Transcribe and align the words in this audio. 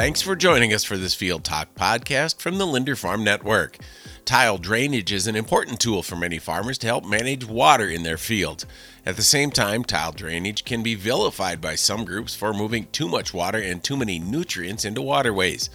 Thanks 0.00 0.22
for 0.22 0.34
joining 0.34 0.72
us 0.72 0.82
for 0.82 0.96
this 0.96 1.14
Field 1.14 1.44
Talk 1.44 1.74
podcast 1.74 2.40
from 2.40 2.56
the 2.56 2.66
Linder 2.66 2.96
Farm 2.96 3.22
Network. 3.22 3.76
Tile 4.24 4.56
drainage 4.56 5.12
is 5.12 5.26
an 5.26 5.36
important 5.36 5.78
tool 5.78 6.02
for 6.02 6.16
many 6.16 6.38
farmers 6.38 6.78
to 6.78 6.86
help 6.86 7.04
manage 7.04 7.44
water 7.44 7.86
in 7.86 8.02
their 8.02 8.16
fields. 8.16 8.64
At 9.04 9.16
the 9.16 9.22
same 9.22 9.50
time, 9.50 9.84
tile 9.84 10.12
drainage 10.12 10.64
can 10.64 10.82
be 10.82 10.94
vilified 10.94 11.60
by 11.60 11.74
some 11.74 12.06
groups 12.06 12.34
for 12.34 12.54
moving 12.54 12.86
too 12.92 13.10
much 13.10 13.34
water 13.34 13.58
and 13.58 13.84
too 13.84 13.94
many 13.94 14.18
nutrients 14.18 14.86
into 14.86 15.02
waterways. 15.02 15.68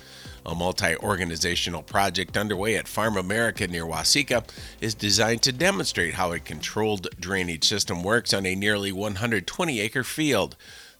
A 0.43 0.55
multi 0.55 0.95
organizational 0.95 1.83
project 1.83 2.35
underway 2.35 2.77
at 2.77 2.87
Farm 2.87 3.17
America 3.17 3.67
near 3.67 3.85
Waseca 3.85 4.43
is 4.81 4.95
designed 4.95 5.43
to 5.43 5.51
demonstrate 5.51 6.15
how 6.15 6.31
a 6.31 6.39
controlled 6.39 7.09
drainage 7.19 7.67
system 7.67 8.01
works 8.01 8.33
on 8.33 8.47
a 8.47 8.55
nearly 8.55 8.91
120 8.91 9.79
acre 9.79 10.03
field. 10.03 10.55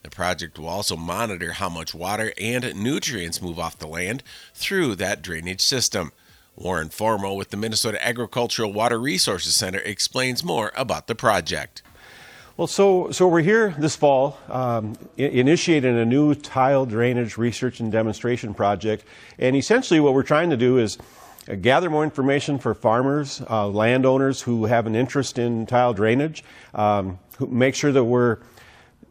The 0.06 0.12
project 0.12 0.60
will 0.60 0.70
also 0.70 0.96
monitor 0.96 1.54
how 1.54 1.68
much 1.68 1.96
water 1.96 2.32
and 2.40 2.76
nutrients 2.76 3.42
move 3.42 3.58
off 3.58 3.80
the 3.80 3.88
land 3.88 4.22
through 4.54 4.98
that 4.98 5.24
drainage 5.24 5.62
system. 5.62 6.12
Warren 6.56 6.90
Formo 6.90 7.36
with 7.36 7.50
the 7.50 7.58
Minnesota 7.58 7.98
Agricultural 8.06 8.72
Water 8.72 9.00
Resources 9.00 9.56
Center 9.56 9.80
explains 9.80 10.44
more 10.44 10.72
about 10.76 11.08
the 11.08 11.16
project. 11.16 11.82
Well, 12.56 12.68
so, 12.68 13.10
so 13.10 13.28
we're 13.28 13.42
here 13.42 13.74
this 13.80 13.96
fall 13.96 14.38
um, 14.48 14.96
initiating 15.18 15.98
a 15.98 16.06
new 16.06 16.36
tile 16.36 16.86
drainage 16.86 17.36
research 17.36 17.80
and 17.80 17.92
demonstration 17.92 18.54
project. 18.54 19.06
And 19.40 19.56
essentially, 19.56 20.00
what 20.00 20.14
we're 20.14 20.22
trying 20.22 20.52
to 20.52 20.58
do 20.58 20.78
is 20.78 21.00
uh, 21.50 21.56
gather 21.56 21.90
more 21.90 22.04
information 22.04 22.60
for 22.60 22.76
farmers, 22.76 23.42
uh, 23.50 23.68
landowners 23.70 24.44
who 24.44 24.66
have 24.66 24.86
an 24.86 24.96
interest 24.96 25.40
in 25.40 25.66
tile 25.66 25.96
drainage, 25.96 26.44
um, 26.76 27.18
make 27.40 27.74
sure 27.74 27.92
that 27.92 28.04
we're 28.04 28.38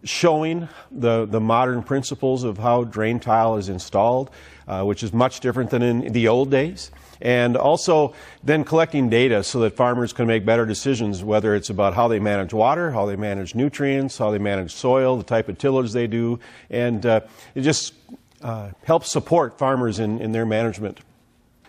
showing 0.04 0.68
the, 0.90 1.26
the 1.26 1.40
modern 1.40 1.82
principles 1.82 2.44
of 2.44 2.58
how 2.58 2.84
drain 2.84 3.18
tile 3.18 3.56
is 3.56 3.68
installed, 3.68 4.30
uh, 4.68 4.82
which 4.82 5.02
is 5.02 5.12
much 5.12 5.40
different 5.40 5.70
than 5.70 5.82
in 5.82 6.12
the 6.12 6.28
old 6.28 6.50
days 6.50 6.90
and 7.20 7.56
also 7.56 8.14
then 8.42 8.64
collecting 8.64 9.08
data 9.08 9.42
so 9.42 9.60
that 9.60 9.74
farmers 9.74 10.12
can 10.12 10.26
make 10.26 10.44
better 10.44 10.66
decisions, 10.66 11.24
whether 11.24 11.54
it's 11.54 11.70
about 11.70 11.94
how 11.94 12.06
they 12.06 12.18
manage 12.18 12.52
water, 12.52 12.90
how 12.90 13.06
they 13.06 13.16
manage 13.16 13.54
nutrients, 13.54 14.18
how 14.18 14.30
they 14.30 14.38
manage 14.38 14.72
soil, 14.72 15.16
the 15.16 15.24
type 15.24 15.48
of 15.48 15.58
tillage 15.58 15.92
they 15.92 16.06
do, 16.06 16.38
and 16.70 17.06
uh, 17.06 17.20
it 17.54 17.62
just 17.62 17.94
uh, 18.42 18.70
helps 18.84 19.10
support 19.10 19.58
farmers 19.58 19.98
in, 19.98 20.20
in 20.20 20.32
their 20.32 20.46
management. 20.46 21.00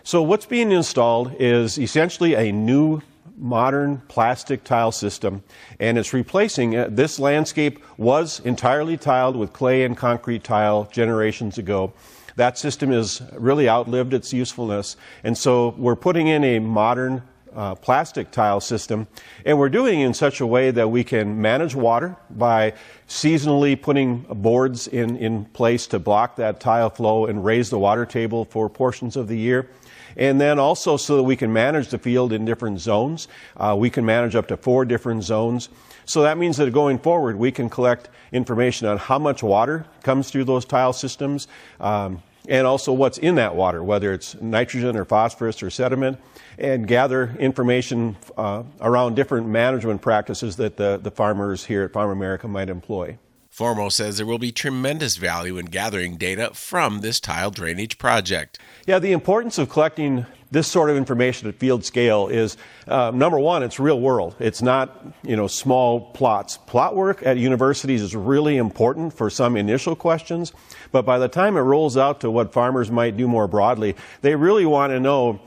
So, 0.04 0.22
what's 0.22 0.46
being 0.46 0.70
installed 0.70 1.34
is 1.40 1.78
essentially 1.78 2.34
a 2.34 2.52
new 2.52 3.00
modern 3.36 3.98
plastic 4.08 4.64
tile 4.64 4.92
system, 4.92 5.42
and 5.78 5.98
it's 5.98 6.12
replacing 6.12 6.76
uh, 6.76 6.88
this 6.90 7.18
landscape 7.18 7.82
was 7.96 8.40
entirely 8.40 8.96
tiled 8.96 9.36
with 9.36 9.52
clay 9.52 9.84
and 9.84 9.96
concrete 9.96 10.42
tile 10.42 10.88
generations 10.90 11.58
ago. 11.58 11.92
That 12.36 12.58
system 12.58 12.90
has 12.90 13.22
really 13.32 13.68
outlived 13.68 14.12
its 14.14 14.32
usefulness, 14.32 14.96
and 15.24 15.36
so 15.36 15.74
we're 15.78 15.96
putting 15.96 16.26
in 16.28 16.44
a 16.44 16.58
modern 16.58 17.22
uh, 17.54 17.74
plastic 17.74 18.30
tile 18.30 18.60
system, 18.60 19.06
and 19.44 19.58
we're 19.58 19.70
doing 19.70 20.00
it 20.00 20.06
in 20.06 20.14
such 20.14 20.40
a 20.40 20.46
way 20.46 20.70
that 20.70 20.90
we 20.90 21.02
can 21.02 21.40
manage 21.40 21.74
water 21.74 22.14
by 22.30 22.74
seasonally 23.08 23.80
putting 23.80 24.26
boards 24.28 24.86
in, 24.86 25.16
in 25.16 25.46
place 25.46 25.86
to 25.86 25.98
block 25.98 26.36
that 26.36 26.60
tile 26.60 26.90
flow 26.90 27.24
and 27.24 27.44
raise 27.44 27.70
the 27.70 27.78
water 27.78 28.04
table 28.04 28.44
for 28.44 28.68
portions 28.68 29.16
of 29.16 29.28
the 29.28 29.38
year. 29.38 29.68
And 30.16 30.40
then 30.40 30.58
also 30.58 30.96
so 30.96 31.16
that 31.16 31.22
we 31.22 31.36
can 31.36 31.52
manage 31.52 31.88
the 31.88 31.98
field 31.98 32.32
in 32.32 32.44
different 32.44 32.80
zones. 32.80 33.28
Uh, 33.56 33.76
we 33.78 33.90
can 33.90 34.04
manage 34.04 34.34
up 34.34 34.48
to 34.48 34.56
four 34.56 34.84
different 34.84 35.24
zones. 35.24 35.68
So 36.06 36.22
that 36.22 36.38
means 36.38 36.56
that 36.56 36.72
going 36.72 36.98
forward, 36.98 37.36
we 37.36 37.50
can 37.50 37.68
collect 37.68 38.08
information 38.32 38.86
on 38.86 38.98
how 38.98 39.18
much 39.18 39.42
water 39.42 39.86
comes 40.02 40.30
through 40.30 40.44
those 40.44 40.64
tile 40.64 40.92
systems, 40.92 41.48
um, 41.80 42.22
and 42.48 42.64
also 42.64 42.92
what's 42.92 43.18
in 43.18 43.34
that 43.34 43.56
water, 43.56 43.82
whether 43.82 44.12
it's 44.12 44.40
nitrogen 44.40 44.96
or 44.96 45.04
phosphorus 45.04 45.62
or 45.64 45.70
sediment, 45.70 46.18
and 46.58 46.86
gather 46.86 47.34
information 47.40 48.16
uh, 48.36 48.62
around 48.80 49.16
different 49.16 49.48
management 49.48 50.00
practices 50.00 50.56
that 50.56 50.76
the, 50.76 51.00
the 51.02 51.10
farmers 51.10 51.64
here 51.64 51.82
at 51.82 51.92
Farm 51.92 52.10
America 52.10 52.46
might 52.46 52.68
employ. 52.68 53.18
Formo 53.56 53.90
says 53.90 54.18
there 54.18 54.26
will 54.26 54.38
be 54.38 54.52
tremendous 54.52 55.16
value 55.16 55.56
in 55.56 55.66
gathering 55.66 56.18
data 56.18 56.50
from 56.52 57.00
this 57.00 57.18
tile 57.18 57.50
drainage 57.50 57.96
project. 57.96 58.58
Yeah, 58.86 58.98
the 58.98 59.12
importance 59.12 59.56
of 59.56 59.70
collecting 59.70 60.26
this 60.50 60.68
sort 60.68 60.90
of 60.90 60.96
information 60.98 61.48
at 61.48 61.54
field 61.54 61.82
scale 61.82 62.28
is 62.28 62.58
uh, 62.86 63.12
number 63.14 63.38
one, 63.38 63.62
it's 63.62 63.80
real 63.80 63.98
world. 63.98 64.36
It's 64.40 64.60
not 64.60 65.06
you 65.22 65.36
know 65.36 65.46
small 65.46 66.12
plots. 66.12 66.58
Plot 66.58 66.94
work 66.94 67.22
at 67.24 67.38
universities 67.38 68.02
is 68.02 68.14
really 68.14 68.58
important 68.58 69.14
for 69.14 69.30
some 69.30 69.56
initial 69.56 69.96
questions, 69.96 70.52
but 70.92 71.06
by 71.06 71.18
the 71.18 71.28
time 71.28 71.56
it 71.56 71.60
rolls 71.60 71.96
out 71.96 72.20
to 72.20 72.30
what 72.30 72.52
farmers 72.52 72.90
might 72.90 73.16
do 73.16 73.26
more 73.26 73.48
broadly, 73.48 73.96
they 74.20 74.34
really 74.34 74.66
want 74.66 74.90
to 74.90 75.00
know 75.00 75.40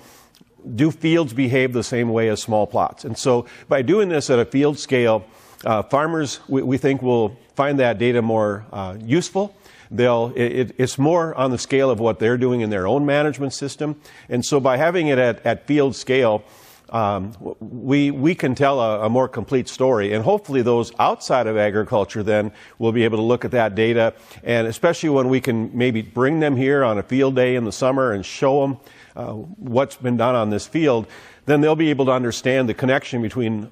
do 0.75 0.89
fields 0.89 1.31
behave 1.31 1.73
the 1.73 1.83
same 1.83 2.09
way 2.09 2.27
as 2.27 2.41
small 2.41 2.65
plots? 2.65 3.05
And 3.05 3.17
so 3.17 3.45
by 3.67 3.83
doing 3.83 4.09
this 4.09 4.31
at 4.31 4.39
a 4.39 4.45
field 4.45 4.79
scale, 4.79 5.25
uh, 5.65 5.83
farmers, 5.83 6.39
we, 6.47 6.61
we, 6.61 6.77
think, 6.77 7.01
will 7.01 7.37
find 7.55 7.79
that 7.79 7.97
data 7.97 8.21
more 8.21 8.65
uh, 8.71 8.97
useful. 8.99 9.55
They'll, 9.91 10.31
it, 10.35 10.75
it's 10.77 10.97
more 10.97 11.33
on 11.35 11.51
the 11.51 11.57
scale 11.57 11.89
of 11.89 11.99
what 11.99 12.19
they're 12.19 12.37
doing 12.37 12.61
in 12.61 12.69
their 12.69 12.87
own 12.87 13.05
management 13.05 13.53
system. 13.53 13.99
And 14.29 14.45
so 14.45 14.59
by 14.59 14.77
having 14.77 15.07
it 15.07 15.17
at, 15.17 15.45
at 15.45 15.65
field 15.65 15.95
scale, 15.95 16.43
um, 16.89 17.33
we, 17.59 18.11
we 18.11 18.33
can 18.33 18.55
tell 18.55 18.79
a, 18.79 19.05
a, 19.05 19.09
more 19.09 19.27
complete 19.27 19.67
story. 19.67 20.13
And 20.13 20.23
hopefully, 20.23 20.61
those 20.61 20.91
outside 20.97 21.45
of 21.45 21.55
agriculture 21.55 22.23
then 22.23 22.51
will 22.79 22.91
be 22.91 23.03
able 23.03 23.17
to 23.17 23.23
look 23.23 23.45
at 23.45 23.51
that 23.51 23.75
data. 23.75 24.13
And 24.43 24.67
especially 24.67 25.09
when 25.09 25.29
we 25.29 25.39
can 25.39 25.75
maybe 25.77 26.01
bring 26.01 26.39
them 26.39 26.55
here 26.55 26.83
on 26.83 26.97
a 26.97 27.03
field 27.03 27.35
day 27.35 27.55
in 27.55 27.63
the 27.63 27.71
summer 27.71 28.11
and 28.11 28.25
show 28.25 28.61
them 28.61 28.77
uh, 29.15 29.33
what's 29.33 29.97
been 29.97 30.17
done 30.17 30.35
on 30.35 30.49
this 30.49 30.65
field, 30.65 31.07
then 31.45 31.61
they'll 31.61 31.75
be 31.75 31.89
able 31.89 32.05
to 32.05 32.11
understand 32.11 32.67
the 32.67 32.73
connection 32.73 33.21
between 33.21 33.69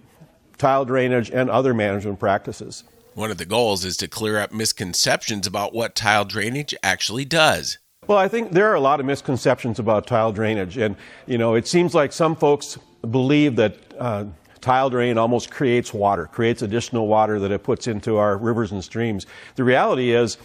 tile 0.57 0.85
drainage, 0.85 1.29
and 1.29 1.49
other 1.49 1.73
management 1.73 2.19
practices. 2.19 2.83
One 3.13 3.31
of 3.31 3.37
the 3.37 3.45
goals 3.45 3.83
is 3.83 3.97
to 3.97 4.07
clear 4.07 4.37
up 4.37 4.51
misconceptions 4.51 5.47
about 5.47 5.73
what 5.73 5.95
tile 5.95 6.25
drainage 6.25 6.75
actually 6.83 7.25
does. 7.25 7.79
Well, 8.05 8.17
I 8.17 8.27
think 8.27 8.51
there 8.51 8.69
are 8.69 8.75
a 8.75 8.79
lot 8.79 8.99
of 8.99 9.05
misconceptions 9.05 9.79
about 9.79 10.07
tile 10.07 10.31
drainage, 10.31 10.77
and 10.77 10.95
you 11.25 11.37
know, 11.37 11.55
it 11.55 11.67
seems 11.67 11.93
like 11.95 12.13
some 12.13 12.35
folks 12.35 12.77
believe 13.09 13.55
that 13.55 13.75
uh, 13.97 14.25
tile 14.61 14.89
drain 14.89 15.17
almost 15.17 15.51
creates 15.51 15.93
water, 15.93 16.25
creates 16.25 16.61
additional 16.61 17.07
water 17.07 17.39
that 17.39 17.51
it 17.51 17.63
puts 17.63 17.87
into 17.87 18.17
our 18.17 18.37
rivers 18.37 18.71
and 18.71 18.83
streams. 18.83 19.25
The 19.55 19.63
reality 19.63 20.13
is, 20.13 20.37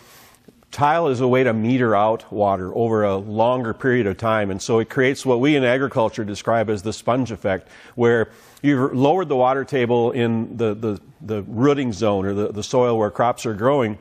tile 0.73 1.09
is 1.09 1.21
a 1.21 1.29
way 1.29 1.45
to 1.45 1.53
meter 1.53 1.95
out 1.95 2.33
water 2.33 2.75
over 2.75 3.05
a 3.05 3.17
longer 3.17 3.75
period 3.75 4.07
of 4.07 4.17
time, 4.17 4.51
and 4.51 4.61
so 4.61 4.79
it 4.79 4.89
creates 4.89 5.25
what 5.25 5.39
we 5.39 5.55
in 5.55 5.63
agriculture 5.63 6.25
describe 6.25 6.69
as 6.71 6.83
the 6.83 6.93
sponge 6.93 7.31
effect, 7.31 7.69
where 7.95 8.31
you've 8.63 8.95
lowered 8.95 9.29
the 9.29 9.37
water 9.37 9.65
table 9.65 10.11
in 10.11 10.57
the, 10.57 10.75
the, 10.75 11.01
the 11.21 11.43
rooting 11.43 11.93
zone 11.93 12.25
or 12.25 12.35
the, 12.35 12.53
the 12.53 12.63
soil 12.63 12.99
where 12.99 13.11
crops 13.11 13.45
are 13.45 13.55
growing, 13.55 13.99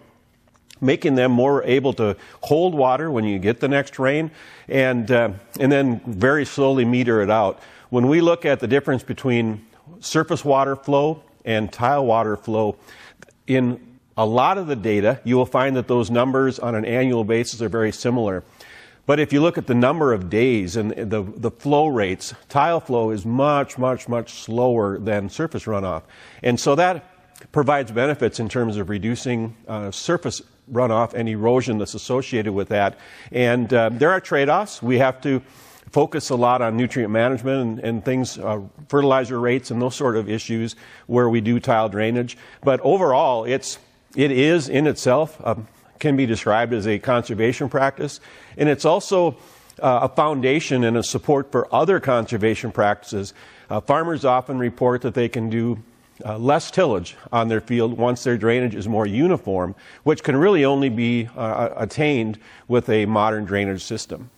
making 0.79 1.15
them 1.15 1.31
more 1.31 1.61
able 1.65 1.93
to 1.93 2.15
hold 2.41 2.73
water 2.73 3.11
when 3.11 3.25
you 3.25 3.37
get 3.37 3.59
the 3.59 3.67
next 3.67 3.99
rain, 3.99 4.31
and, 4.69 5.11
uh, 5.11 5.29
and 5.59 5.71
then 5.71 5.99
very 6.07 6.45
slowly 6.45 6.85
meter 6.85 7.21
it 7.21 7.29
out. 7.29 7.59
When 7.89 8.07
we 8.07 8.21
look 8.21 8.45
at 8.45 8.61
the 8.61 8.67
difference 8.67 9.03
between 9.03 9.65
surface 9.99 10.45
water 10.45 10.77
flow 10.77 11.21
and 11.43 11.71
tile 11.71 12.05
water 12.05 12.37
flow, 12.37 12.77
in 13.45 13.90
a 14.17 14.25
lot 14.25 14.57
of 14.57 14.67
the 14.67 14.75
data, 14.75 15.19
you 15.23 15.37
will 15.37 15.45
find 15.45 15.75
that 15.75 15.87
those 15.87 16.11
numbers 16.11 16.59
on 16.59 16.75
an 16.75 16.85
annual 16.85 17.23
basis 17.23 17.61
are 17.61 17.69
very 17.69 17.91
similar. 17.91 18.43
But 19.05 19.19
if 19.19 19.33
you 19.33 19.41
look 19.41 19.57
at 19.57 19.67
the 19.67 19.75
number 19.75 20.13
of 20.13 20.29
days 20.29 20.75
and 20.75 20.91
the, 20.91 21.23
the 21.23 21.51
flow 21.51 21.87
rates, 21.87 22.33
tile 22.49 22.79
flow 22.79 23.11
is 23.11 23.25
much, 23.25 23.77
much, 23.77 24.07
much 24.07 24.33
slower 24.33 24.99
than 24.99 25.29
surface 25.29 25.65
runoff. 25.65 26.03
And 26.43 26.59
so 26.59 26.75
that 26.75 27.03
provides 27.51 27.91
benefits 27.91 28.39
in 28.39 28.47
terms 28.47 28.77
of 28.77 28.89
reducing 28.89 29.55
uh, 29.67 29.89
surface 29.91 30.41
runoff 30.71 31.13
and 31.13 31.27
erosion 31.27 31.79
that's 31.79 31.95
associated 31.95 32.53
with 32.53 32.69
that. 32.69 32.99
And 33.31 33.73
uh, 33.73 33.89
there 33.89 34.11
are 34.11 34.19
trade 34.19 34.49
offs. 34.49 34.81
We 34.81 34.99
have 34.99 35.19
to 35.21 35.41
focus 35.89 36.29
a 36.29 36.35
lot 36.35 36.61
on 36.61 36.77
nutrient 36.77 37.11
management 37.11 37.61
and, 37.61 37.79
and 37.79 38.05
things, 38.05 38.37
uh, 38.37 38.61
fertilizer 38.87 39.39
rates 39.39 39.71
and 39.71 39.81
those 39.81 39.95
sort 39.95 40.15
of 40.15 40.29
issues 40.29 40.75
where 41.07 41.27
we 41.27 41.41
do 41.41 41.59
tile 41.59 41.89
drainage. 41.89 42.37
But 42.63 42.79
overall, 42.81 43.43
it's, 43.45 43.79
it 44.15 44.31
is 44.31 44.69
in 44.69 44.87
itself 44.87 45.41
can 45.99 46.15
be 46.17 46.25
described 46.25 46.73
as 46.73 46.87
a 46.87 46.99
conservation 46.99 47.69
practice, 47.69 48.19
and 48.57 48.67
it's 48.67 48.85
also 48.85 49.37
uh, 49.79 49.99
a 50.03 50.09
foundation 50.09 50.83
and 50.83 50.97
a 50.97 51.03
support 51.03 51.51
for 51.51 51.73
other 51.73 51.99
conservation 51.99 52.71
practices. 52.71 53.33
Uh, 53.69 53.79
farmers 53.79 54.25
often 54.25 54.59
report 54.59 55.01
that 55.01 55.13
they 55.13 55.29
can 55.29 55.49
do 55.49 55.81
uh, 56.25 56.37
less 56.37 56.69
tillage 56.69 57.15
on 57.31 57.47
their 57.47 57.61
field 57.61 57.97
once 57.97 58.23
their 58.23 58.37
drainage 58.37 58.75
is 58.75 58.87
more 58.87 59.07
uniform, 59.07 59.73
which 60.03 60.23
can 60.23 60.35
really 60.35 60.65
only 60.65 60.89
be 60.89 61.27
uh, 61.35 61.69
attained 61.77 62.37
with 62.67 62.89
a 62.89 63.05
modern 63.05 63.45
drainage 63.45 63.83
system. 63.83 64.29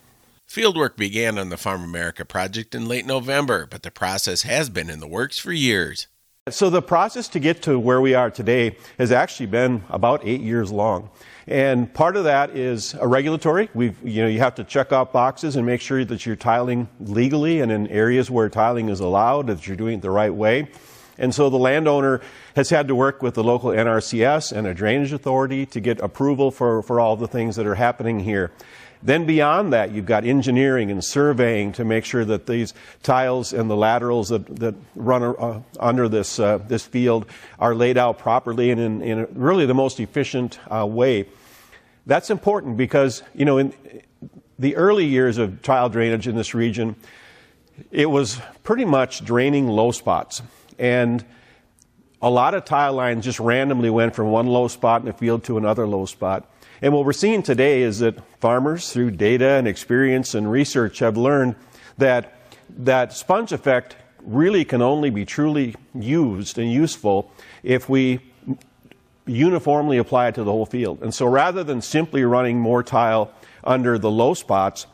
Fieldwork 0.47 0.95
began 0.95 1.37
on 1.37 1.49
the 1.49 1.57
Farm 1.57 1.83
America 1.83 2.25
project 2.25 2.75
in 2.75 2.87
late 2.87 3.05
November, 3.05 3.65
but 3.65 3.81
the 3.81 3.91
process 3.91 4.43
has 4.43 4.69
been 4.69 4.89
in 4.89 4.99
the 4.99 5.07
works 5.07 5.39
for 5.39 5.51
years. 5.51 6.07
So 6.49 6.69
the 6.69 6.81
process 6.81 7.29
to 7.29 7.39
get 7.39 7.61
to 7.61 7.79
where 7.79 8.01
we 8.01 8.15
are 8.15 8.29
today 8.29 8.75
has 8.97 9.13
actually 9.13 9.45
been 9.45 9.81
about 9.87 10.25
eight 10.25 10.41
years 10.41 10.73
long. 10.73 11.09
And 11.47 11.93
part 11.93 12.17
of 12.17 12.25
that 12.25 12.49
is 12.49 12.95
a 12.95 13.07
regulatory. 13.07 13.69
We, 13.73 13.95
you 14.03 14.23
know, 14.23 14.27
you 14.27 14.39
have 14.39 14.55
to 14.55 14.65
check 14.65 14.91
off 14.91 15.13
boxes 15.13 15.55
and 15.55 15.65
make 15.65 15.79
sure 15.79 16.03
that 16.03 16.25
you're 16.25 16.35
tiling 16.35 16.89
legally 16.99 17.61
and 17.61 17.71
in 17.71 17.87
areas 17.87 18.29
where 18.29 18.49
tiling 18.49 18.89
is 18.89 18.99
allowed, 18.99 19.47
that 19.47 19.65
you're 19.65 19.77
doing 19.77 19.99
it 19.99 20.01
the 20.01 20.11
right 20.11 20.33
way. 20.33 20.67
And 21.17 21.33
so 21.33 21.49
the 21.49 21.57
landowner 21.57 22.19
has 22.57 22.69
had 22.69 22.89
to 22.89 22.95
work 22.95 23.21
with 23.21 23.35
the 23.35 23.43
local 23.43 23.69
NRCS 23.69 24.51
and 24.51 24.67
a 24.67 24.73
drainage 24.73 25.13
authority 25.13 25.65
to 25.67 25.79
get 25.79 26.01
approval 26.01 26.51
for, 26.51 26.81
for 26.81 26.99
all 26.99 27.15
the 27.15 27.27
things 27.27 27.55
that 27.55 27.65
are 27.65 27.75
happening 27.75 28.19
here. 28.19 28.51
Then 29.03 29.25
beyond 29.25 29.73
that, 29.73 29.91
you've 29.91 30.05
got 30.05 30.23
engineering 30.23 30.89
and 30.89 31.03
surveying 31.03 31.73
to 31.73 31.83
make 31.83 32.05
sure 32.05 32.23
that 32.23 32.47
these 32.47 32.73
tiles 33.03 33.51
and 33.51 33.69
the 33.69 33.75
laterals 33.75 34.29
that, 34.29 34.45
that 34.59 34.75
run 34.95 35.23
uh, 35.23 35.61
under 35.77 36.07
this, 36.07 36.39
uh, 36.39 36.59
this 36.59 36.85
field 36.85 37.25
are 37.59 37.75
laid 37.75 37.97
out 37.97 38.17
properly 38.17 38.71
and 38.71 38.79
in, 38.79 39.01
in 39.01 39.27
really 39.33 39.65
the 39.65 39.73
most 39.73 39.99
efficient 39.99 40.57
uh, 40.73 40.85
way. 40.85 41.27
That's 42.05 42.29
important 42.29 42.77
because, 42.77 43.23
you 43.35 43.43
know, 43.43 43.57
in 43.57 43.73
the 44.57 44.77
early 44.77 45.05
years 45.05 45.37
of 45.37 45.61
tile 45.61 45.89
drainage 45.89 46.25
in 46.25 46.35
this 46.35 46.53
region, 46.53 46.95
it 47.91 48.09
was 48.09 48.39
pretty 48.63 48.85
much 48.85 49.25
draining 49.25 49.67
low 49.67 49.91
spots. 49.91 50.41
And 50.79 51.25
a 52.21 52.29
lot 52.29 52.53
of 52.53 52.63
tile 52.63 52.93
lines 52.93 53.25
just 53.25 53.39
randomly 53.41 53.89
went 53.89 54.15
from 54.15 54.31
one 54.31 54.47
low 54.47 54.69
spot 54.69 55.01
in 55.01 55.07
the 55.07 55.13
field 55.13 55.43
to 55.45 55.57
another 55.57 55.85
low 55.85 56.05
spot. 56.05 56.49
And 56.83 56.91
what 56.91 57.05
we're 57.05 57.13
seeing 57.13 57.43
today 57.43 57.81
is 57.81 57.99
that 57.99 58.19
farmers, 58.41 58.91
through 58.91 59.11
data 59.11 59.51
and 59.51 59.69
experience 59.69 60.35
and 60.35 60.51
research, 60.51 60.99
have 60.99 61.15
learned 61.15 61.55
that 61.97 62.33
that 62.79 63.13
sponge 63.13 63.53
effect 63.53 63.95
really 64.21 64.65
can 64.65 64.81
only 64.81 65.09
be 65.09 65.23
truly 65.23 65.75
used 65.95 66.57
and 66.57 66.69
useful 66.69 67.31
if 67.63 67.87
we 67.87 68.19
uniformly 69.25 69.97
apply 69.97 70.27
it 70.27 70.35
to 70.35 70.43
the 70.43 70.51
whole 70.51 70.65
field. 70.65 71.01
And 71.01 71.15
so 71.15 71.25
rather 71.25 71.63
than 71.63 71.81
simply 71.81 72.25
running 72.25 72.59
more 72.59 72.83
tile 72.83 73.31
under 73.63 73.97
the 73.97 74.11
low 74.11 74.33
spots, 74.33 74.85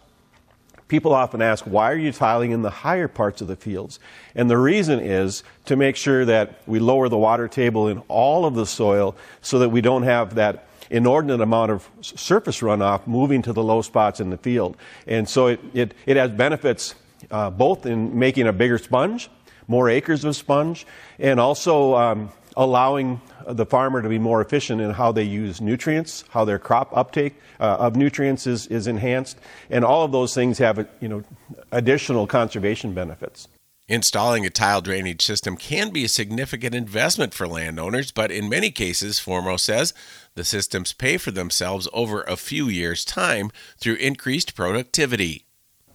people 0.89 1.13
often 1.13 1.41
ask, 1.41 1.63
why 1.63 1.89
are 1.91 1.97
you 1.97 2.11
tiling 2.11 2.51
in 2.51 2.61
the 2.63 2.69
higher 2.69 3.07
parts 3.07 3.41
of 3.41 3.47
the 3.47 3.55
fields? 3.55 3.99
And 4.35 4.49
the 4.49 4.57
reason 4.57 4.99
is 4.99 5.43
to 5.65 5.77
make 5.77 5.95
sure 5.95 6.25
that 6.25 6.61
we 6.67 6.79
lower 6.79 7.07
the 7.07 7.17
water 7.17 7.47
table 7.47 7.87
in 7.87 7.99
all 8.09 8.45
of 8.45 8.55
the 8.55 8.65
soil 8.65 9.15
so 9.41 9.59
that 9.59 9.69
we 9.69 9.79
don't 9.79 10.03
have 10.03 10.35
that 10.35 10.67
inordinate 10.89 11.39
amount 11.39 11.71
of 11.71 11.87
surface 12.01 12.59
runoff 12.59 13.05
moving 13.07 13.41
to 13.43 13.53
the 13.53 13.63
low 13.63 13.81
spots 13.81 14.19
in 14.19 14.31
the 14.31 14.37
field. 14.37 14.75
And 15.07 15.29
so 15.29 15.47
it, 15.47 15.59
it, 15.73 15.93
it 16.05 16.17
has 16.17 16.31
benefits 16.31 16.95
uh, 17.31 17.49
both 17.51 17.85
in 17.85 18.17
making 18.17 18.47
a 18.47 18.53
bigger 18.53 18.79
sponge, 18.79 19.29
more 19.67 19.89
acres 19.89 20.25
of 20.25 20.35
sponge, 20.35 20.87
and 21.19 21.39
also 21.39 21.95
um, 21.95 22.31
allowing 22.57 23.21
the 23.47 23.65
farmer 23.65 24.01
to 24.01 24.09
be 24.09 24.19
more 24.19 24.41
efficient 24.41 24.81
in 24.81 24.91
how 24.91 25.11
they 25.11 25.23
use 25.23 25.61
nutrients, 25.61 26.23
how 26.29 26.45
their 26.45 26.59
crop 26.59 26.95
uptake 26.95 27.35
uh, 27.59 27.77
of 27.79 27.95
nutrients 27.95 28.47
is, 28.47 28.67
is 28.67 28.87
enhanced, 28.87 29.37
and 29.69 29.83
all 29.83 30.03
of 30.03 30.11
those 30.11 30.33
things 30.33 30.57
have 30.57 30.87
you 30.99 31.07
know 31.07 31.23
additional 31.71 32.27
conservation 32.27 32.93
benefits. 32.93 33.47
Installing 33.87 34.45
a 34.45 34.51
tile 34.51 34.81
drainage 34.81 35.23
system 35.23 35.57
can 35.57 35.89
be 35.89 36.05
a 36.05 36.07
significant 36.07 36.75
investment 36.75 37.33
for 37.33 37.47
landowners, 37.47 38.11
but 38.11 38.29
in 38.29 38.47
many 38.47 38.69
cases, 38.69 39.19
Formo 39.19 39.59
says, 39.59 39.95
the 40.35 40.43
systems 40.43 40.93
pay 40.93 41.17
for 41.17 41.31
themselves 41.31 41.87
over 41.91 42.21
a 42.21 42.35
few 42.35 42.67
years' 42.67 43.03
time 43.03 43.49
through 43.79 43.95
increased 43.95 44.53
productivity. 44.53 45.47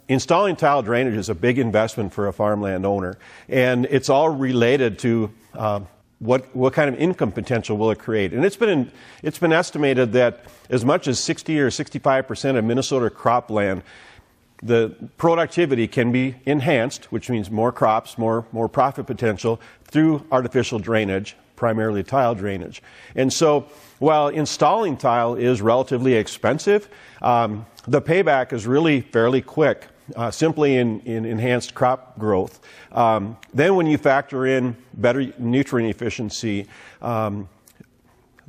Installing 0.08 0.56
tile 0.56 0.82
drainage 0.82 1.14
is 1.14 1.28
a 1.28 1.36
big 1.36 1.56
investment 1.56 2.12
for 2.12 2.26
a 2.26 2.32
farmland 2.32 2.84
owner, 2.84 3.16
and 3.48 3.86
it's 3.86 4.10
all 4.10 4.28
related 4.28 4.98
to 4.98 5.30
uh, 5.54 5.80
what, 6.18 6.54
what 6.54 6.72
kind 6.72 6.88
of 6.88 7.00
income 7.00 7.32
potential 7.32 7.76
will 7.76 7.90
it 7.90 7.98
create? 7.98 8.32
And 8.32 8.44
it's 8.44 8.56
been, 8.56 8.68
in, 8.68 8.92
it's 9.22 9.38
been 9.38 9.52
estimated 9.52 10.12
that 10.12 10.44
as 10.70 10.84
much 10.84 11.08
as 11.08 11.18
60 11.20 11.58
or 11.60 11.70
65 11.70 12.26
percent 12.26 12.56
of 12.56 12.64
Minnesota 12.64 13.10
cropland, 13.10 13.82
the 14.62 14.94
productivity 15.18 15.86
can 15.86 16.12
be 16.12 16.36
enhanced, 16.46 17.12
which 17.12 17.28
means 17.28 17.50
more 17.50 17.72
crops, 17.72 18.16
more, 18.16 18.46
more 18.52 18.68
profit 18.68 19.06
potential, 19.06 19.60
through 19.84 20.24
artificial 20.32 20.78
drainage, 20.78 21.36
primarily 21.56 22.02
tile 22.02 22.34
drainage. 22.34 22.82
And 23.14 23.32
so, 23.32 23.66
while 23.98 24.28
installing 24.28 24.96
tile 24.96 25.34
is 25.34 25.60
relatively 25.60 26.14
expensive, 26.14 26.88
um, 27.20 27.66
the 27.86 28.00
payback 28.00 28.52
is 28.52 28.66
really 28.66 29.02
fairly 29.02 29.42
quick 29.42 29.88
uh, 30.16 30.30
simply 30.30 30.76
in, 30.76 31.00
in, 31.00 31.24
enhanced 31.24 31.74
crop 31.74 32.18
growth. 32.18 32.60
Um, 32.92 33.36
then, 33.52 33.74
when 33.76 33.86
you 33.86 33.98
factor 33.98 34.46
in 34.46 34.76
better 34.92 35.32
nutrient 35.38 35.94
efficiency, 35.94 36.66
um, 37.02 37.48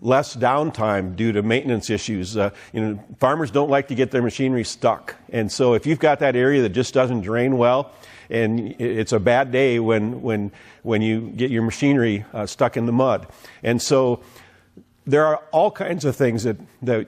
less 0.02 0.36
downtime 0.36 1.16
due 1.16 1.32
to 1.32 1.42
maintenance 1.42 1.90
issues. 1.90 2.36
Uh, 2.36 2.52
you 2.74 2.82
know, 2.82 3.04
farmers 3.20 3.52
don't 3.52 3.70
like 3.70 3.88
to 3.88 3.96
get 3.96 4.12
their 4.12 4.22
machinery 4.22 4.64
stuck, 4.64 5.16
and 5.30 5.52
so 5.52 5.74
if 5.74 5.86
you've 5.86 6.00
got 6.00 6.20
that 6.20 6.36
area 6.36 6.62
that 6.62 6.70
just 6.70 6.94
doesn't 6.94 7.22
drain 7.22 7.58
well, 7.58 7.92
and 8.30 8.76
it's 8.80 9.14
a 9.14 9.20
bad 9.20 9.52
day 9.52 9.80
when 9.80 10.22
when 10.22 10.52
when 10.84 11.02
you 11.02 11.32
get 11.36 11.52
your 11.52 11.64
machinery 11.64 12.26
uh, 12.34 12.46
stuck 12.46 12.78
in 12.78 12.86
the 12.86 12.92
mud, 12.92 13.28
and 13.64 13.82
so 13.82 14.22
there 15.06 15.26
are 15.26 15.38
all 15.52 15.72
kinds 15.72 16.06
of 16.06 16.16
things 16.16 16.44
that 16.44 16.58
that 16.82 17.08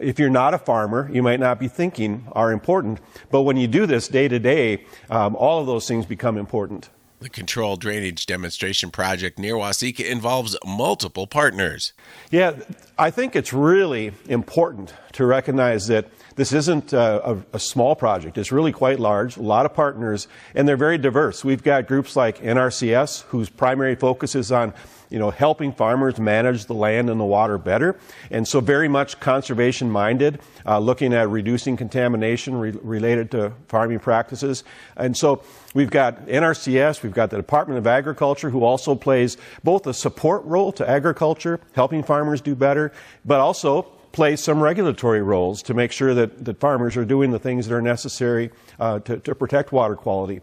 if 0.00 0.18
you're 0.18 0.30
not 0.30 0.54
a 0.54 0.58
farmer, 0.58 1.10
you 1.12 1.22
might 1.22 1.40
not 1.40 1.58
be 1.58 1.68
thinking 1.68 2.26
are 2.32 2.52
important. 2.52 3.00
But 3.30 3.42
when 3.42 3.56
you 3.56 3.68
do 3.68 3.86
this 3.86 4.08
day 4.08 4.28
to 4.28 4.38
day, 4.38 4.84
um, 5.10 5.36
all 5.36 5.60
of 5.60 5.66
those 5.66 5.86
things 5.86 6.06
become 6.06 6.36
important. 6.36 6.90
The 7.20 7.28
controlled 7.28 7.82
drainage 7.82 8.24
demonstration 8.24 8.90
project 8.90 9.38
near 9.38 9.54
Waseca 9.54 10.08
involves 10.08 10.56
multiple 10.64 11.26
partners. 11.26 11.92
Yeah, 12.30 12.54
I 12.98 13.10
think 13.10 13.36
it's 13.36 13.52
really 13.52 14.12
important 14.26 14.94
to 15.12 15.26
recognize 15.26 15.86
that 15.88 16.06
this 16.36 16.54
isn't 16.54 16.94
a, 16.94 17.32
a, 17.32 17.42
a, 17.52 17.58
small 17.58 17.94
project. 17.94 18.38
It's 18.38 18.50
really 18.50 18.72
quite 18.72 18.98
large, 18.98 19.36
a 19.36 19.42
lot 19.42 19.66
of 19.66 19.74
partners, 19.74 20.28
and 20.54 20.66
they're 20.66 20.78
very 20.78 20.96
diverse. 20.96 21.44
We've 21.44 21.62
got 21.62 21.86
groups 21.86 22.16
like 22.16 22.38
NRCS, 22.38 23.24
whose 23.24 23.50
primary 23.50 23.96
focus 23.96 24.34
is 24.34 24.50
on 24.50 24.72
you 25.10 25.18
know, 25.18 25.30
helping 25.30 25.72
farmers 25.72 26.18
manage 26.18 26.66
the 26.66 26.74
land 26.74 27.10
and 27.10 27.20
the 27.20 27.24
water 27.24 27.58
better. 27.58 27.98
And 28.30 28.46
so 28.46 28.60
very 28.60 28.88
much 28.88 29.20
conservation 29.20 29.90
minded, 29.90 30.40
uh, 30.64 30.78
looking 30.78 31.12
at 31.12 31.28
reducing 31.28 31.76
contamination 31.76 32.54
re- 32.54 32.78
related 32.82 33.30
to 33.32 33.52
farming 33.68 33.98
practices. 33.98 34.64
And 34.96 35.16
so 35.16 35.42
we've 35.74 35.90
got 35.90 36.26
NRCS, 36.26 37.02
we've 37.02 37.12
got 37.12 37.30
the 37.30 37.36
Department 37.36 37.78
of 37.78 37.86
Agriculture, 37.86 38.50
who 38.50 38.64
also 38.64 38.94
plays 38.94 39.36
both 39.64 39.86
a 39.86 39.94
support 39.94 40.44
role 40.44 40.72
to 40.72 40.88
agriculture, 40.88 41.60
helping 41.74 42.02
farmers 42.02 42.40
do 42.40 42.54
better, 42.54 42.92
but 43.24 43.40
also 43.40 43.82
play 44.12 44.36
some 44.36 44.60
regulatory 44.60 45.22
roles 45.22 45.62
to 45.62 45.74
make 45.74 45.92
sure 45.92 46.14
that, 46.14 46.44
that 46.44 46.58
farmers 46.58 46.96
are 46.96 47.04
doing 47.04 47.30
the 47.30 47.38
things 47.38 47.66
that 47.66 47.74
are 47.74 47.82
necessary 47.82 48.50
uh, 48.78 48.98
to, 49.00 49.18
to 49.18 49.34
protect 49.34 49.72
water 49.72 49.94
quality. 49.94 50.40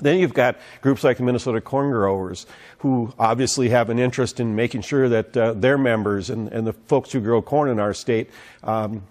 Then 0.00 0.18
you've 0.18 0.34
got 0.34 0.56
groups 0.80 1.04
like 1.04 1.16
the 1.16 1.22
Minnesota 1.22 1.60
Corn 1.60 1.90
Growers, 1.90 2.46
who 2.78 3.12
obviously 3.18 3.68
have 3.70 3.90
an 3.90 3.98
interest 3.98 4.40
in 4.40 4.54
making 4.54 4.82
sure 4.82 5.08
that 5.08 5.36
uh, 5.36 5.52
their 5.54 5.78
members 5.78 6.30
and, 6.30 6.48
and, 6.48 6.66
the 6.66 6.72
folks 6.72 7.12
who 7.12 7.20
grow 7.20 7.42
corn 7.42 7.68
in 7.68 7.78
our 7.78 7.94
state 7.94 8.30
um, 8.62 9.02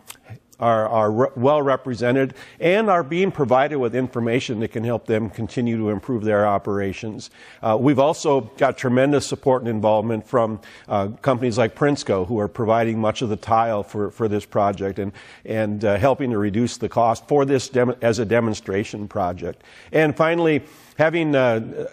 are, 0.59 0.87
are 0.87 1.11
re- 1.11 1.29
well 1.35 1.61
represented 1.61 2.33
and 2.59 2.89
are 2.89 3.03
being 3.03 3.31
provided 3.31 3.77
with 3.77 3.95
information 3.95 4.59
that 4.59 4.69
can 4.69 4.83
help 4.83 5.05
them 5.05 5.29
continue 5.29 5.77
to 5.77 5.89
improve 5.89 6.23
their 6.23 6.47
operations. 6.47 7.29
Uh, 7.61 7.77
we've 7.79 7.99
also 7.99 8.41
got 8.57 8.77
tremendous 8.77 9.25
support 9.25 9.61
and 9.61 9.69
involvement 9.69 10.27
from 10.27 10.59
uh, 10.87 11.07
companies 11.21 11.57
like 11.57 11.75
Prinsco, 11.75 12.27
who 12.27 12.39
are 12.39 12.47
providing 12.47 12.99
much 12.99 13.21
of 13.21 13.29
the 13.29 13.35
tile 13.35 13.83
for, 13.83 14.11
for 14.11 14.27
this 14.27 14.45
project 14.45 14.99
and, 14.99 15.11
and 15.45 15.85
uh, 15.85 15.97
helping 15.97 16.31
to 16.31 16.37
reduce 16.37 16.77
the 16.77 16.89
cost 16.89 17.27
for 17.27 17.45
this 17.45 17.69
as 18.01 18.19
a 18.19 18.25
demonstration 18.25 19.07
project. 19.07 19.63
And 19.91 20.15
finally, 20.15 20.63
having 20.97 21.35
uh, 21.35 21.87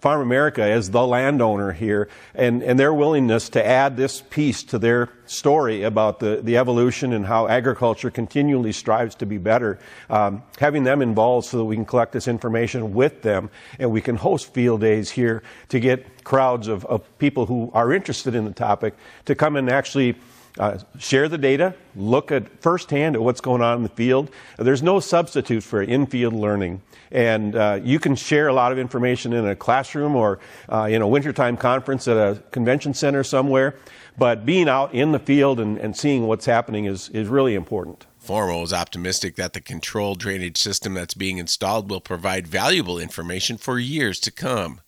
Farm 0.00 0.22
America 0.22 0.62
as 0.62 0.90
the 0.90 1.06
landowner 1.06 1.72
here 1.72 2.08
and, 2.34 2.62
and 2.62 2.78
their 2.78 2.92
willingness 2.92 3.50
to 3.50 3.64
add 3.64 3.96
this 3.96 4.22
piece 4.22 4.62
to 4.64 4.78
their 4.78 5.10
story 5.26 5.82
about 5.82 6.20
the, 6.20 6.40
the 6.42 6.56
evolution 6.56 7.12
and 7.12 7.26
how 7.26 7.46
agriculture 7.46 8.10
continually 8.10 8.72
strives 8.72 9.14
to 9.16 9.26
be 9.26 9.38
better. 9.38 9.78
Um, 10.08 10.42
having 10.58 10.84
them 10.84 11.02
involved 11.02 11.46
so 11.48 11.58
that 11.58 11.64
we 11.64 11.76
can 11.76 11.84
collect 11.84 12.12
this 12.12 12.28
information 12.28 12.94
with 12.94 13.22
them 13.22 13.50
and 13.78 13.90
we 13.90 14.00
can 14.00 14.16
host 14.16 14.52
field 14.54 14.80
days 14.80 15.10
here 15.10 15.42
to 15.68 15.78
get 15.78 16.24
crowds 16.24 16.66
of, 16.68 16.84
of 16.86 17.18
people 17.18 17.46
who 17.46 17.70
are 17.74 17.92
interested 17.92 18.34
in 18.34 18.44
the 18.44 18.52
topic 18.52 18.94
to 19.26 19.34
come 19.34 19.56
and 19.56 19.68
actually 19.68 20.16
uh, 20.60 20.78
share 20.98 21.26
the 21.28 21.38
data, 21.38 21.74
look 21.96 22.30
at 22.30 22.62
firsthand 22.62 23.16
at 23.16 23.22
what's 23.22 23.40
going 23.40 23.62
on 23.62 23.78
in 23.78 23.82
the 23.82 23.88
field. 23.88 24.30
There's 24.58 24.82
no 24.82 25.00
substitute 25.00 25.62
for 25.62 25.82
in-field 25.82 26.34
learning. 26.34 26.82
And 27.10 27.56
uh, 27.56 27.80
you 27.82 27.98
can 27.98 28.14
share 28.14 28.48
a 28.48 28.52
lot 28.52 28.70
of 28.70 28.78
information 28.78 29.32
in 29.32 29.46
a 29.46 29.56
classroom 29.56 30.14
or 30.14 30.38
uh, 30.68 30.88
in 30.90 31.02
a 31.02 31.08
wintertime 31.08 31.56
conference 31.56 32.06
at 32.06 32.16
a 32.16 32.40
convention 32.50 32.94
center 32.94 33.24
somewhere. 33.24 33.74
But 34.18 34.44
being 34.44 34.68
out 34.68 34.94
in 34.94 35.12
the 35.12 35.18
field 35.18 35.58
and, 35.58 35.78
and 35.78 35.96
seeing 35.96 36.26
what's 36.26 36.44
happening 36.44 36.84
is, 36.84 37.08
is 37.08 37.26
really 37.26 37.54
important. 37.54 38.06
Formo 38.24 38.62
is 38.62 38.72
optimistic 38.72 39.36
that 39.36 39.54
the 39.54 39.62
controlled 39.62 40.18
drainage 40.20 40.58
system 40.58 40.92
that's 40.92 41.14
being 41.14 41.38
installed 41.38 41.90
will 41.90 42.02
provide 42.02 42.46
valuable 42.46 42.98
information 42.98 43.56
for 43.56 43.78
years 43.78 44.20
to 44.20 44.30
come. 44.30 44.82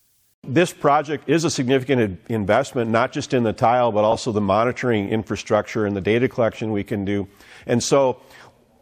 This 0.44 0.72
project 0.72 1.28
is 1.28 1.44
a 1.44 1.50
significant 1.50 2.20
investment, 2.28 2.90
not 2.90 3.12
just 3.12 3.32
in 3.32 3.44
the 3.44 3.52
tile, 3.52 3.92
but 3.92 4.02
also 4.02 4.32
the 4.32 4.40
monitoring 4.40 5.08
infrastructure 5.08 5.86
and 5.86 5.94
the 5.94 6.00
data 6.00 6.28
collection 6.28 6.72
we 6.72 6.82
can 6.82 7.04
do. 7.04 7.28
And 7.64 7.80
so 7.80 8.20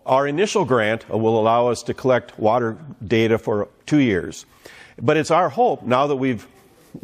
our 0.07 0.27
initial 0.27 0.65
grant 0.65 1.07
will 1.11 1.39
allow 1.39 1.69
us 1.69 1.83
to 1.83 1.93
collect 1.93 2.39
water 2.39 2.79
data 3.07 3.37
for 3.37 3.69
two 3.85 3.99
years. 3.99 4.47
But 5.03 5.19
it's 5.19 5.31
our 5.31 5.51
hope 5.51 5.83
now 5.83 6.07
that 6.07 6.17
we've 6.17 6.47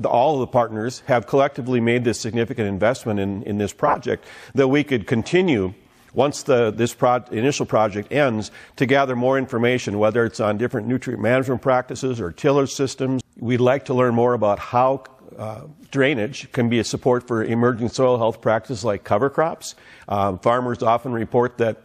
all 0.05 0.35
of 0.35 0.41
the 0.41 0.47
partners 0.47 1.03
have 1.07 1.27
collectively 1.27 1.79
made 1.79 2.05
this 2.05 2.19
significant 2.19 2.67
investment 2.67 3.21
in, 3.21 3.43
in 3.43 3.59
this 3.59 3.75
project 3.75 4.25
that 4.55 4.69
we 4.69 4.83
could 4.83 5.07
continue 5.07 5.75
once 6.15 6.43
the, 6.45 6.71
this 6.71 6.95
pro- 6.95 7.23
initial 7.31 7.67
project 7.67 8.11
ends 8.11 8.51
to 8.77 8.87
gather 8.87 9.15
more 9.15 9.37
information, 9.37 9.99
whether 9.99 10.25
it's 10.25 10.41
on 10.41 10.57
different 10.57 10.89
nutrient 10.89 11.23
management 11.23 11.61
practices 11.61 12.23
or 12.23 12.33
tiller 12.33 12.67
systems. 12.67 13.23
We'd 13.38 13.61
like 13.61 13.87
to 13.87 13.95
learn 13.95 14.14
more 14.14 14.35
about 14.35 14.59
how 14.59 15.05
uh, 15.37 15.62
drainage 15.90 16.50
can 16.52 16.69
be 16.69 16.78
a 16.78 16.85
support 16.85 17.26
for 17.26 17.45
emerging 17.45 17.90
soil 17.90 18.16
health 18.19 18.40
practices 18.40 18.85
like 18.85 19.05
cover 19.05 19.28
crops. 19.28 19.75
Um, 20.09 20.38
farmers 20.38 20.83
often 20.83 21.12
report 21.12 21.59
that 21.59 21.83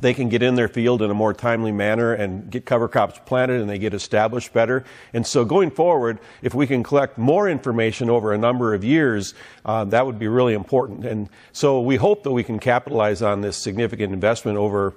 they 0.00 0.12
can 0.12 0.28
get 0.28 0.42
in 0.42 0.56
their 0.56 0.66
field 0.66 1.02
in 1.02 1.10
a 1.10 1.14
more 1.14 1.32
timely 1.32 1.70
manner 1.70 2.12
and 2.12 2.50
get 2.50 2.66
cover 2.66 2.88
crops 2.88 3.20
planted 3.26 3.60
and 3.60 3.70
they 3.70 3.78
get 3.78 3.94
established 3.94 4.52
better. 4.52 4.84
And 5.12 5.24
so 5.24 5.44
going 5.44 5.70
forward, 5.70 6.18
if 6.42 6.52
we 6.52 6.66
can 6.66 6.82
collect 6.82 7.16
more 7.16 7.48
information 7.48 8.10
over 8.10 8.32
a 8.32 8.38
number 8.38 8.74
of 8.74 8.82
years, 8.82 9.34
uh, 9.64 9.84
that 9.86 10.04
would 10.04 10.18
be 10.18 10.26
really 10.26 10.54
important. 10.54 11.06
And 11.06 11.28
so 11.52 11.80
we 11.80 11.96
hope 11.96 12.24
that 12.24 12.32
we 12.32 12.42
can 12.42 12.58
capitalize 12.58 13.22
on 13.22 13.40
this 13.40 13.56
significant 13.56 14.12
investment 14.12 14.58
over, 14.58 14.94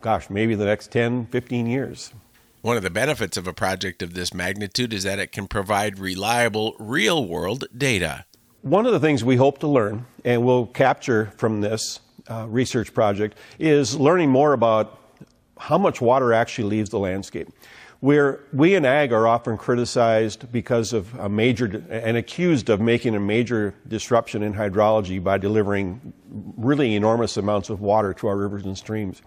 gosh, 0.00 0.28
maybe 0.28 0.56
the 0.56 0.64
next 0.64 0.90
10, 0.90 1.26
15 1.26 1.66
years. 1.66 2.12
One 2.62 2.76
of 2.76 2.82
the 2.82 2.90
benefits 2.90 3.38
of 3.38 3.46
a 3.46 3.54
project 3.54 4.02
of 4.02 4.12
this 4.12 4.34
magnitude 4.34 4.92
is 4.92 5.04
that 5.04 5.18
it 5.18 5.32
can 5.32 5.46
provide 5.46 5.98
reliable, 5.98 6.76
real 6.78 7.26
world 7.26 7.64
data. 7.74 8.26
One 8.60 8.84
of 8.84 8.92
the 8.92 9.00
things 9.00 9.24
we 9.24 9.36
hope 9.36 9.60
to 9.60 9.66
learn 9.66 10.04
and 10.26 10.44
we'll 10.44 10.66
capture 10.66 11.32
from 11.38 11.62
this 11.62 12.00
uh, 12.28 12.46
research 12.46 12.92
project 12.92 13.38
is 13.58 13.98
learning 13.98 14.28
more 14.28 14.52
about 14.52 14.98
how 15.58 15.78
much 15.78 16.02
water 16.02 16.34
actually 16.34 16.68
leaves 16.68 16.90
the 16.90 16.98
landscape. 16.98 17.48
Where 18.00 18.40
we 18.52 18.74
in 18.74 18.84
ag 18.84 19.14
are 19.14 19.26
often 19.26 19.56
criticized 19.56 20.52
because 20.52 20.92
of 20.92 21.14
a 21.18 21.30
major 21.30 21.82
and 21.88 22.18
accused 22.18 22.68
of 22.68 22.78
making 22.78 23.14
a 23.14 23.20
major 23.20 23.74
disruption 23.88 24.42
in 24.42 24.52
hydrology 24.52 25.22
by 25.22 25.38
delivering 25.38 26.12
really 26.58 26.94
enormous 26.94 27.38
amounts 27.38 27.70
of 27.70 27.80
water 27.80 28.12
to 28.14 28.26
our 28.26 28.36
rivers 28.36 28.66
and 28.66 28.76
streams. 28.76 29.22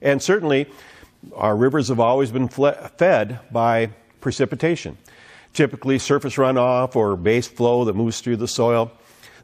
And 0.00 0.20
certainly, 0.20 0.68
our 1.34 1.56
rivers 1.56 1.88
have 1.88 2.00
always 2.00 2.30
been 2.30 2.48
fed 2.48 3.40
by 3.50 3.90
precipitation, 4.20 4.98
typically 5.52 5.98
surface 5.98 6.36
runoff 6.36 6.96
or 6.96 7.16
base 7.16 7.46
flow 7.46 7.84
that 7.84 7.94
moves 7.94 8.20
through 8.20 8.36
the 8.36 8.48
soil. 8.48 8.90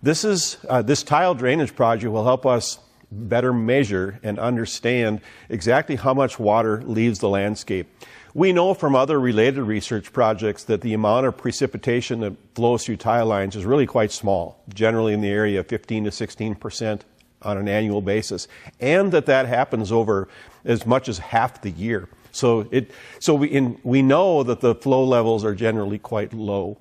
This 0.02 0.24
is 0.24 0.58
uh, 0.68 0.82
this 0.82 1.02
tile 1.02 1.34
drainage 1.34 1.74
project 1.74 2.12
will 2.12 2.24
help 2.24 2.46
us 2.46 2.78
better 3.10 3.52
measure 3.52 4.20
and 4.22 4.38
understand 4.38 5.20
exactly 5.48 5.96
how 5.96 6.14
much 6.14 6.38
water 6.38 6.82
leaves 6.82 7.20
the 7.20 7.28
landscape. 7.28 7.88
We 8.34 8.52
know 8.52 8.74
from 8.74 8.94
other 8.94 9.18
related 9.18 9.62
research 9.62 10.12
projects 10.12 10.64
that 10.64 10.82
the 10.82 10.92
amount 10.94 11.26
of 11.26 11.36
precipitation 11.36 12.20
that 12.20 12.36
flows 12.54 12.84
through 12.84 12.98
tile 12.98 13.26
lines 13.26 13.56
is 13.56 13.64
really 13.64 13.86
quite 13.86 14.12
small, 14.12 14.62
generally 14.72 15.14
in 15.14 15.22
the 15.22 15.30
area 15.30 15.60
of 15.60 15.66
15 15.66 16.04
to 16.04 16.12
16 16.12 16.54
percent 16.54 17.04
on 17.42 17.56
an 17.56 17.68
annual 17.68 18.02
basis, 18.02 18.48
and 18.80 19.12
that 19.12 19.26
that 19.26 19.46
happens 19.46 19.92
over 19.92 20.28
as 20.64 20.86
much 20.86 21.08
as 21.08 21.18
half 21.18 21.62
the 21.62 21.70
year. 21.70 22.08
So, 22.32 22.68
it, 22.70 22.90
so 23.20 23.34
we, 23.34 23.48
in, 23.48 23.78
we 23.82 24.02
know 24.02 24.42
that 24.42 24.60
the 24.60 24.74
flow 24.74 25.04
levels 25.04 25.44
are 25.44 25.54
generally 25.54 25.98
quite 25.98 26.32
low. 26.32 26.78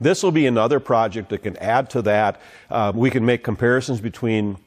This 0.00 0.22
will 0.22 0.32
be 0.32 0.46
another 0.46 0.80
project 0.80 1.30
that 1.30 1.42
can 1.42 1.56
add 1.56 1.90
to 1.90 2.02
that. 2.02 2.40
Uh, 2.70 2.92
we 2.94 3.10
can 3.10 3.24
make 3.24 3.42
comparisons 3.42 4.00
between 4.00 4.58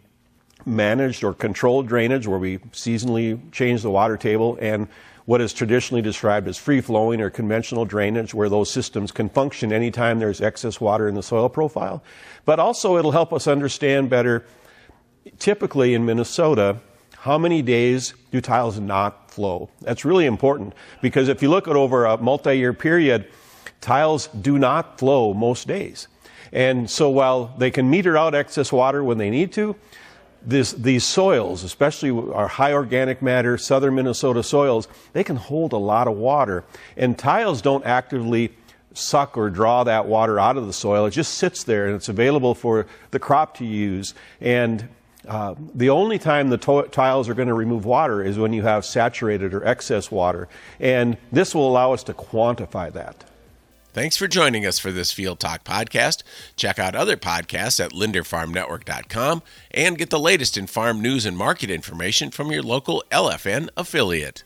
managed 0.65 1.23
or 1.23 1.33
controlled 1.33 1.87
drainage, 1.87 2.27
where 2.27 2.39
we 2.39 2.57
seasonally 2.73 3.39
change 3.51 3.81
the 3.81 3.91
water 3.91 4.17
table, 4.17 4.57
and 4.59 4.87
what 5.25 5.41
is 5.41 5.53
traditionally 5.53 6.01
described 6.01 6.47
as 6.47 6.57
free 6.57 6.81
flowing 6.81 7.21
or 7.21 7.29
conventional 7.29 7.85
drainage, 7.85 8.33
where 8.33 8.49
those 8.49 8.71
systems 8.71 9.11
can 9.11 9.29
function 9.29 9.71
anytime 9.71 10.17
there's 10.17 10.41
excess 10.41 10.81
water 10.81 11.07
in 11.07 11.13
the 11.13 11.23
soil 11.23 11.47
profile. 11.47 12.03
But 12.45 12.59
also, 12.59 12.97
it'll 12.97 13.11
help 13.11 13.31
us 13.31 13.47
understand 13.47 14.09
better, 14.09 14.43
typically 15.37 15.93
in 15.93 16.05
Minnesota, 16.05 16.79
how 17.17 17.37
many 17.37 17.61
days 17.61 18.13
do 18.31 18.39
tiles 18.39 18.79
not 18.79 19.31
flow? 19.31 19.69
That's 19.81 20.05
really 20.05 20.25
important 20.25 20.73
because 21.01 21.27
if 21.27 21.41
you 21.41 21.49
look 21.49 21.67
at 21.67 21.75
over 21.75 22.05
a 22.05 22.17
multi 22.17 22.57
year 22.57 22.73
period, 22.73 23.27
tiles 23.81 24.27
do 24.27 24.57
not 24.57 24.99
flow 24.99 25.33
most 25.33 25.67
days. 25.67 26.07
And 26.51 26.89
so 26.89 27.09
while 27.09 27.53
they 27.57 27.71
can 27.71 27.89
meter 27.89 28.17
out 28.17 28.33
excess 28.33 28.71
water 28.71 29.03
when 29.03 29.17
they 29.17 29.29
need 29.29 29.51
to, 29.53 29.75
this, 30.41 30.71
these 30.71 31.03
soils, 31.03 31.63
especially 31.63 32.11
our 32.33 32.47
high 32.47 32.73
organic 32.73 33.21
matter, 33.21 33.57
southern 33.57 33.95
Minnesota 33.95 34.41
soils, 34.41 34.87
they 35.13 35.23
can 35.23 35.35
hold 35.35 35.73
a 35.73 35.77
lot 35.77 36.07
of 36.07 36.15
water. 36.15 36.63
And 36.95 37.17
tiles 37.17 37.61
don't 37.61 37.85
actively 37.85 38.53
suck 38.93 39.37
or 39.37 39.49
draw 39.49 39.83
that 39.83 40.07
water 40.07 40.39
out 40.39 40.57
of 40.57 40.65
the 40.65 40.73
soil. 40.73 41.05
It 41.05 41.11
just 41.11 41.35
sits 41.35 41.63
there 41.63 41.87
and 41.87 41.95
it's 41.95 42.09
available 42.09 42.55
for 42.55 42.87
the 43.11 43.19
crop 43.19 43.57
to 43.57 43.65
use. 43.65 44.13
And 44.39 44.87
uh, 45.27 45.55
the 45.75 45.89
only 45.89 46.17
time 46.17 46.49
the 46.49 46.57
tiles 46.91 47.29
are 47.29 47.33
going 47.33 47.47
to 47.47 47.53
remove 47.53 47.85
water 47.85 48.23
is 48.23 48.37
when 48.37 48.53
you 48.53 48.63
have 48.63 48.85
saturated 48.85 49.53
or 49.53 49.65
excess 49.65 50.09
water. 50.09 50.47
And 50.79 51.17
this 51.31 51.53
will 51.53 51.67
allow 51.67 51.93
us 51.93 52.03
to 52.03 52.13
quantify 52.13 52.91
that. 52.93 53.25
Thanks 53.91 54.17
for 54.17 54.27
joining 54.27 54.65
us 54.65 54.77
for 54.77 54.91
this 54.91 55.11
Field 55.11 55.39
Talk 55.39 55.63
podcast. 55.63 56.21
Check 56.55 56.77
out 56.77 56.95
other 56.95 57.17
podcasts 57.17 57.83
at 57.83 57.91
linderfarmnetwork.com 57.91 59.41
and 59.71 59.97
get 59.97 60.11
the 60.11 60.19
latest 60.19 60.57
in 60.57 60.67
farm 60.67 61.01
news 61.01 61.25
and 61.25 61.35
market 61.35 61.71
information 61.71 62.29
from 62.29 62.51
your 62.51 62.61
local 62.61 63.03
LFN 63.11 63.69
affiliate. 63.75 64.43